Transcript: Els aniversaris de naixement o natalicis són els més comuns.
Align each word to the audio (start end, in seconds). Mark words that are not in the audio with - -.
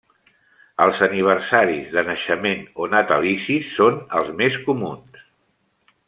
Els 0.85 1.01
aniversaris 1.07 1.91
de 1.97 2.03
naixement 2.09 2.63
o 2.85 2.89
natalicis 2.97 3.69
són 3.77 4.01
els 4.21 4.31
més 4.43 4.57
comuns. 4.71 5.21